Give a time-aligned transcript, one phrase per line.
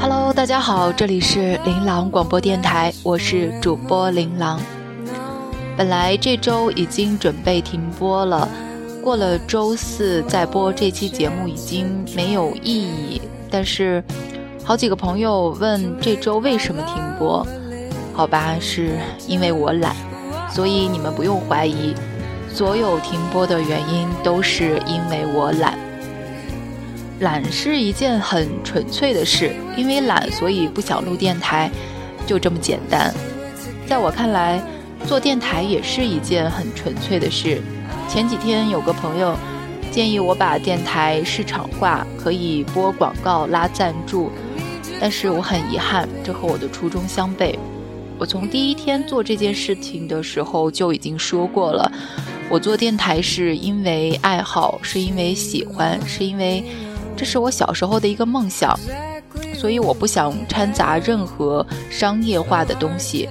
[0.00, 4.60] Hello，大家好，这里是琳琅广播电台，我是主播琳琅。
[5.76, 8.48] 本来这周已经准备停播了，
[9.02, 13.22] 过了周四再播这期节目已经没有意义。
[13.50, 14.02] 但是，
[14.66, 17.46] 好几个朋友问这周为什么停播？
[18.14, 18.98] 好吧，是
[19.28, 19.94] 因为我懒，
[20.50, 21.94] 所以你们不用怀疑，
[22.50, 25.78] 所有停播的原因都是因为我懒。
[27.20, 31.70] 懒是一件很纯粹的事，因为懒，所以不想录电台，
[32.26, 33.12] 就这么简单。
[33.86, 34.62] 在我看来，
[35.06, 37.60] 做电台也是一件很纯粹的事。
[38.08, 39.36] 前几天有个朋友
[39.90, 44.32] 建议我把电台市场化，可以播广告、拉赞助，
[45.04, 47.54] 但是我很遗憾，这和我的初衷相悖。
[48.18, 51.92] 我从第一天做这件事情的时候就已经说过了，
[52.48, 56.64] 我做电台是因为爱好，是因为喜欢，是因为
[57.14, 58.74] 这是我小时候的一个梦想，
[59.52, 63.28] 所以我不想掺杂任何商业化的东西。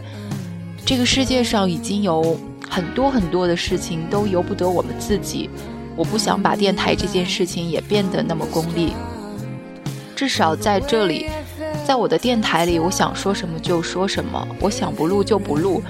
[0.85, 2.39] 这个世界上已经有
[2.69, 5.49] 很多很多的事情都由不得我们自己，
[5.95, 8.93] 我不想把电台这件事情也变得那么功利，
[10.15, 11.25] 至少在这里。
[11.85, 15.83] 在我的电台里，我想说什么就说什么，我想不录就不录，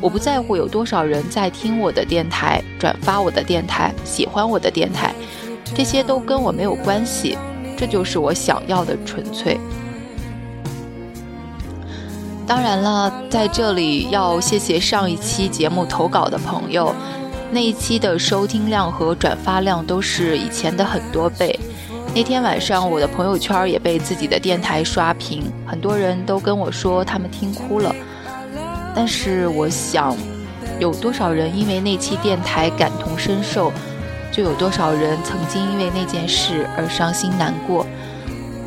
[0.00, 5.12] 我不在乎有多少人在听我的电台、转发我的电台、喜欢我的电台，
[5.74, 7.36] 这些都跟我没有关系，
[7.76, 9.58] 这就是我想要的纯粹。
[12.46, 16.94] 当然了，在这里要谢谢上一期节目投稿的朋友，
[17.50, 21.58] 那一期的收听量和转发量都是以前的很多倍。
[22.12, 27.94] 那天晚上，我的朋友圈也被自己的电台刷屏，很多人都跟我说他们听哭了。
[28.94, 30.16] 但是我想，
[30.80, 33.72] 有多少人因为那期电台感同身受，
[34.32, 37.86] 就有多少人曾经因为那件事而伤心难过。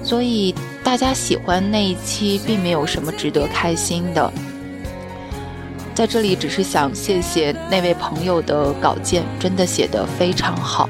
[0.03, 4.31] 所以大家喜欢那一期，并没有什么值得开心的。
[5.93, 10.89] 在这里，只是想谢谢那位朋友的稿件，真的写得非常好。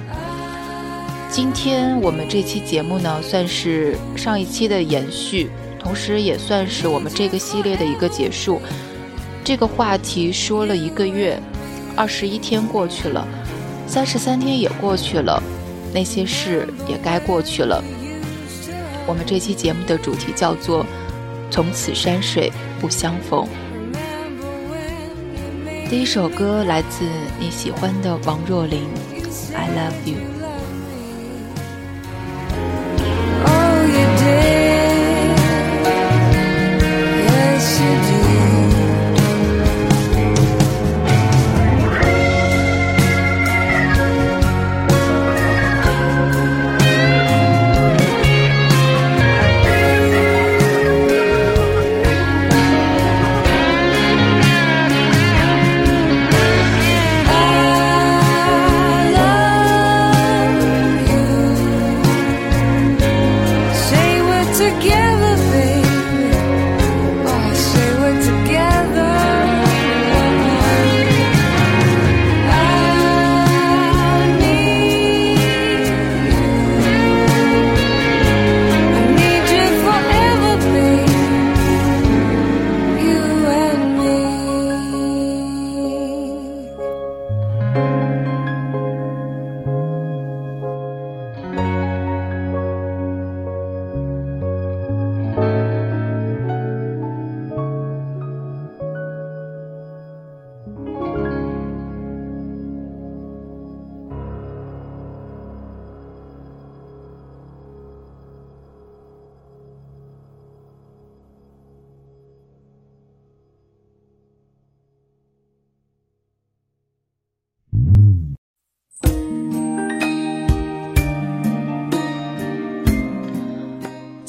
[1.33, 5.49] 今天我们这期节目呢，算是上一期的延续，
[5.79, 8.61] 同时也算是我们这个系列的一个结束。
[9.43, 11.41] 这个话题说了一个月，
[11.95, 13.27] 二十一天过去了，
[13.87, 15.41] 三十三天也过去了，
[15.91, 17.83] 那些事也该过去了。
[19.07, 20.85] 我们这期节目的主题叫做
[21.49, 23.47] “从此山水不相逢”。
[25.89, 27.03] 第一首歌来自
[27.39, 28.81] 你喜欢的王若琳，
[29.55, 30.17] 《I Love You》。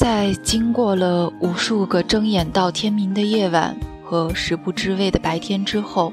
[0.04, 3.74] 在经过了无数个睁眼到天明的夜晚
[4.04, 6.12] 和食不知味的白天之后，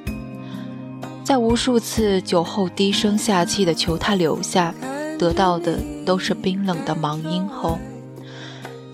[1.26, 4.74] 在无数次酒后低声下气的求他留下，
[5.20, 7.78] 得到的都是冰冷的忙音后，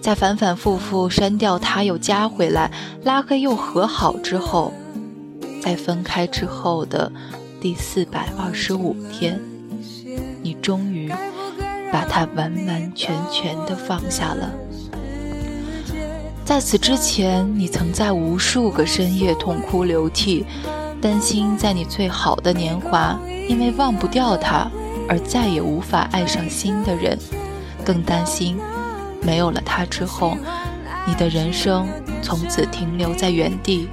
[0.01, 2.71] 在反反复复删掉他又加回来，
[3.03, 4.73] 拉黑又和好之后，
[5.61, 7.11] 在分开之后的
[7.61, 9.39] 第四百二十五天，
[10.41, 11.13] 你终于
[11.91, 14.51] 把他完完全全的放下了。
[16.47, 20.45] 在此之前，你曾在无数个深夜痛哭流涕。
[21.01, 24.65] 担心在你最好的年华，因为忘不掉他
[25.09, 27.19] 而再也无法爱上新的人，
[27.83, 28.57] 更担心
[29.21, 30.37] 没有了他之后，
[31.05, 31.85] 你的人生
[32.21, 33.89] 从此停留在原地，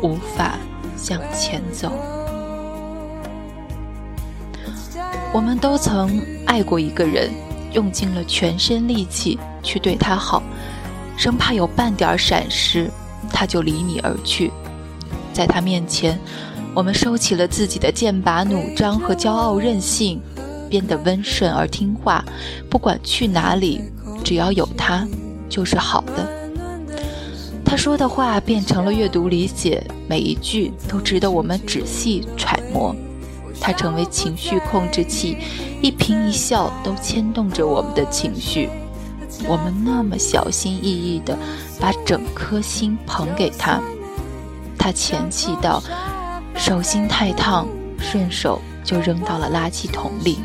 [0.00, 0.54] 无法
[0.96, 1.90] 向前走。
[5.32, 7.32] 我们都曾爱过一个人，
[7.72, 10.40] 用尽了全身力气去对他好，
[11.20, 12.90] 生怕有半点闪失，
[13.30, 14.50] 他就离你而去。
[15.34, 16.18] 在他面前，
[16.74, 20.18] 我们收起了自己的剑拔弩张和骄傲任性，
[20.70, 22.24] 变得温顺而听话。
[22.70, 23.82] 不管去哪里，
[24.24, 25.06] 只要有他，
[25.46, 26.26] 就是好的。
[27.66, 32.96] 他说的话变成了阅读理解，每一句都值得我们仔细揣摩。
[33.60, 35.36] 他成为情绪控制器，
[35.82, 38.70] 一颦一笑都牵动着我们的情绪。
[39.48, 41.38] 我们那么小心翼翼地
[41.80, 43.80] 把整颗心捧给他。
[44.78, 45.82] 他嫌弃道
[46.56, 50.38] ：“手心太烫，顺手就扔到了垃圾桶里。”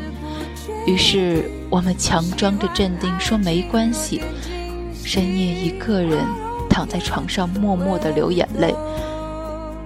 [0.86, 4.22] 于是我们强装着镇定说：“没关系。”
[5.02, 6.24] 深夜一个人
[6.68, 8.74] 躺在床上，默默地流眼泪，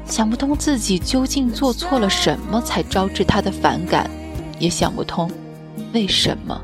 [0.07, 4.11] 想不通自己究竟做错了什么才招致他的反感，
[4.59, 5.31] 也想不通
[5.93, 6.61] 为什么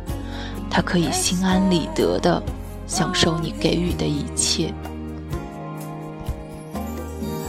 [0.70, 2.42] 他可以心安理得地
[2.86, 4.72] 享受你给予的一切。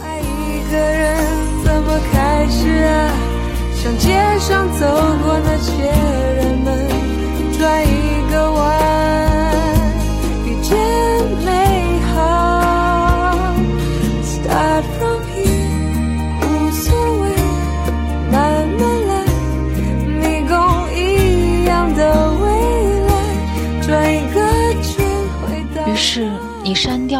[0.02, 1.24] 爱一个人
[1.64, 3.10] 怎么开始啊？
[3.80, 4.86] 像街上走
[5.22, 5.72] 过那些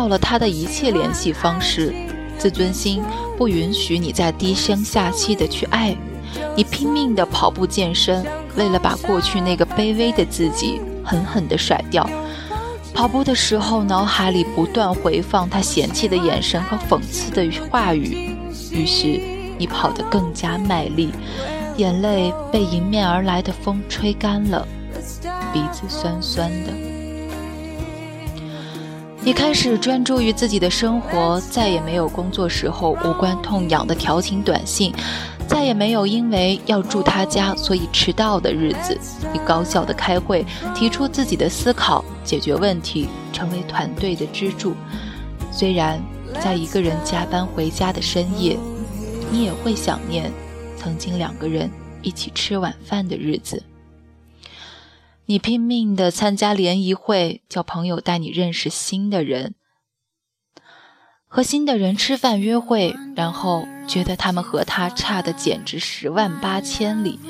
[0.09, 1.95] 了他的一切联系方式。
[2.39, 3.03] 自尊心
[3.37, 5.97] 不允许你再低声下气的去爱，
[6.57, 8.25] 你拼命的跑步健身，
[8.57, 12.09] 为了把过去那个卑微的自己狠狠的甩掉。
[12.95, 18.37] 跑步的时候，脑海里不断回放他嫌弃的眼神和讽刺的话语，
[18.71, 19.21] 于是
[19.59, 21.11] 你跑得更加卖力，
[21.77, 24.67] 眼泪被迎面而来的风吹干了，
[25.53, 26.88] 鼻子酸酸的。
[29.21, 34.95] 你开始专注于自己的生活，再也没有工作时候无关痛痒的调情短信，
[35.47, 38.99] 再也没有因为要住他家所以迟到的日子。
[39.33, 44.75] 你高效的开会，提出自己的思考，解决问题，成为团队的支柱。
[45.53, 46.01] 虽然
[46.41, 48.57] 在一个人加班回家的深夜，
[49.31, 50.33] 你也会想念
[50.79, 51.71] 曾经两个人
[52.03, 53.63] 一起吃晚饭的日子。
[55.31, 59.55] 你拼命的参加联谊会，叫朋友带你认识新的人，
[61.27, 67.21] 和新的人吃饭约会，然后觉得他们和他差的简直十万八千里，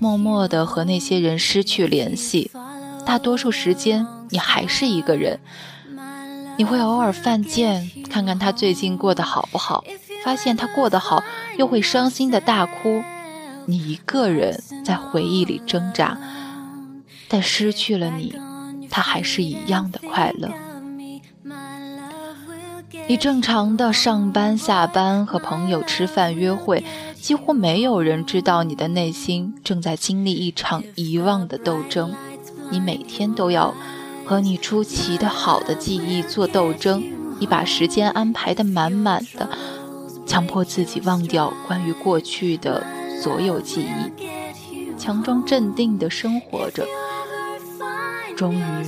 [0.00, 2.50] 默默的和那些人失去联系。
[3.04, 5.38] 大多数时间你还是一个人，
[6.56, 9.84] 你会偶尔犯贱，看看他最近过得好不好，
[10.24, 11.22] 发现他过得好，
[11.58, 13.02] 又会伤心的大哭。
[13.66, 16.18] 你一个人在回忆里挣扎。
[17.28, 18.34] 但失去了你，
[18.90, 20.50] 他还是一样的快乐。
[23.06, 26.84] 你正常的上班、下班，和朋友吃饭、约会，
[27.20, 32.14] 几乎没有人知道你的内心正在经历一场遗忘的斗争。
[32.70, 33.74] 你每天都要
[34.26, 37.02] 和你出奇的好的记忆做斗争，
[37.38, 39.48] 你把时间安排的满满的，
[40.26, 42.84] 强迫自己忘掉关于过去的
[43.22, 46.86] 所有记忆，强装镇定的生活着。
[48.38, 48.86] 终于，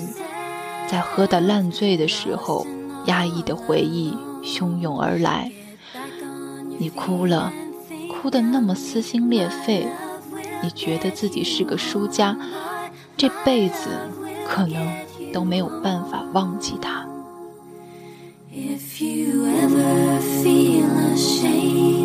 [0.89, 2.65] 在喝得烂醉的时候，
[3.07, 5.51] 压抑的回忆汹涌而来。
[6.79, 7.53] 你哭了，
[8.09, 9.89] 哭得那么撕心裂肺。
[10.63, 12.39] 你觉得自己是个输家，
[13.17, 13.89] 这辈子
[14.47, 14.89] 可能
[15.33, 17.05] 都没有办法忘记他。
[18.53, 20.87] only you to blame.
[20.95, 22.00] My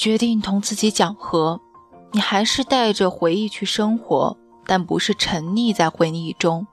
[0.00, 1.60] 决定同自己讲和，
[2.12, 6.66] 你还是带着回忆去生活，但不是沉溺在回忆中。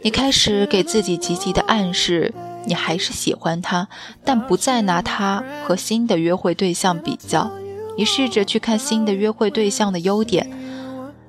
[0.00, 2.32] 你开始给自己积极的暗示，
[2.64, 3.88] 你还是喜欢他，
[4.24, 7.50] 但不再拿他和新的约会对象比较。
[7.98, 10.50] 你试着去看新的约会对象的优点，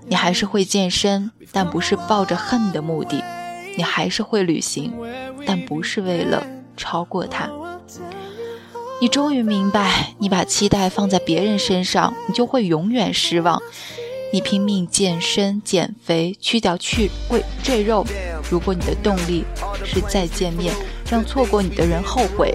[0.08, 3.22] 你还是会健身，但不是抱着恨的目的。
[3.76, 4.94] 你还是会旅行，
[5.46, 6.42] 但不是为了
[6.78, 7.50] 超过他。
[9.00, 13.62] 你终于明白，你把期待放在别人身上，你就会永远失望。
[14.34, 18.04] 你拼命健身、减肥，去掉去赘赘肉。
[18.50, 19.46] 如果你的动力
[19.86, 20.74] 是再见面，
[21.10, 22.54] 让错过你的人后悔，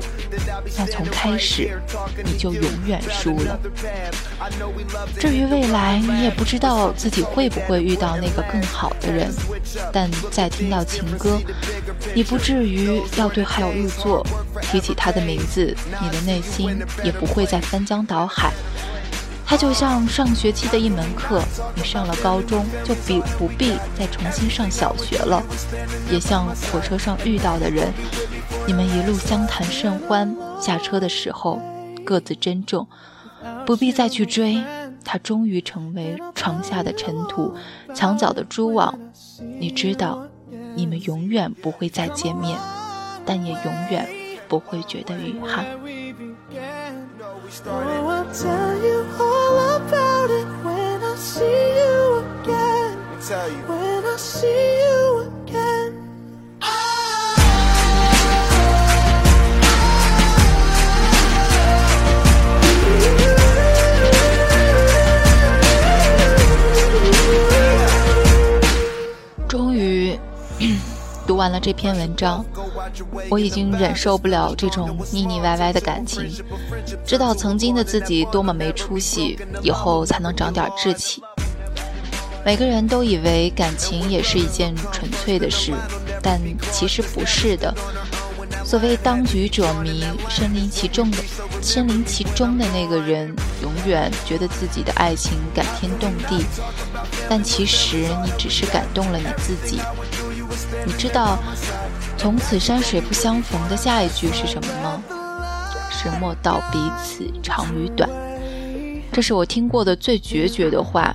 [0.77, 1.81] 那从开始
[2.25, 3.59] 你就永远输了。
[5.19, 9.33] 至于未来，你也不知道自己会不会遇到那个更好的人。
[9.93, 11.41] 但再听到情歌，
[12.15, 14.27] 你不至于要对号入座。
[14.61, 18.53] 提起他的名字，你的内心也不会再翻江倒海。
[19.45, 21.43] 它就像上学期的一门课，
[21.75, 25.43] 你上了高中就必不必再重新上小学了。
[26.11, 27.93] 也像火车上遇到的人，
[28.67, 31.61] 你们一路相谈甚欢，下车的时候
[32.05, 32.87] 各自珍重，
[33.67, 34.63] 不必再去追。
[35.05, 37.53] 他终于成为床下的尘土，
[37.93, 38.99] 墙角的蛛网。
[39.59, 40.27] 你知道，
[40.75, 42.57] 你们永远不会再见面，
[43.27, 44.09] 但也永远
[44.49, 45.67] 不会觉得遗憾。
[71.43, 72.45] 完了这篇文章，
[73.29, 76.31] 我已经忍受不了这种腻腻歪歪的感情。
[77.05, 81.21] 知道曾经的自己多么没出息，以后才能长点志气。
[82.45, 85.73] 每个人都以为感情也是一件纯粹的事，
[86.23, 87.75] 但其实不是的。
[88.65, 91.19] 所谓当局者迷，身临其中的
[91.61, 96.45] 身临其中的那个人，永远觉得自己的爱情感天动地，
[97.29, 99.81] 但其实你只是感动了你自己。
[100.87, 101.39] 你知道
[102.17, 105.03] 从此山水不相逢的下一句是什么吗？
[105.91, 108.09] 是莫道彼此长与短。
[109.13, 111.15] 这是我听过的最决绝的话。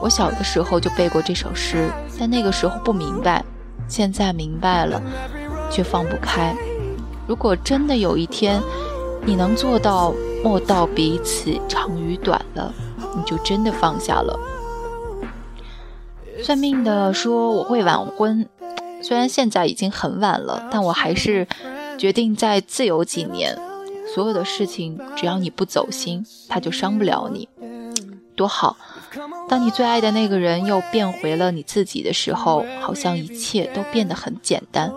[0.00, 3.44] 我小的时候就背过这首诗，但那个时候不明白，
[3.88, 5.00] 现在明白了，
[5.70, 6.54] 却放不开。
[7.26, 8.60] 如果真的有一天，
[9.24, 10.12] 你能做到
[10.42, 12.72] 莫道彼此长与短了，
[13.16, 14.38] 你就真的放下了。
[16.42, 18.44] 算命的说我会晚婚，
[19.02, 21.46] 虽然现在已经很晚了，但我还是
[21.98, 23.58] 决定再自由几年。
[24.14, 27.48] 所有的事情，只要你不走心，他就伤不了你，
[28.36, 28.76] 多好。
[29.48, 34.92] 当你最爱的那个人又变回了你自己的时候，好像一切都变得很简单。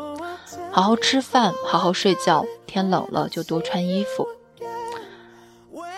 [0.71, 4.27] 好好吃饭，好好睡觉，天冷了就多穿衣服。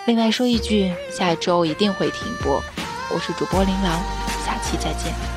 [0.06, 2.62] 另外说一句，下一周一定会停播。
[3.14, 4.00] 我是主播琳琅，
[4.46, 5.37] 下期再见。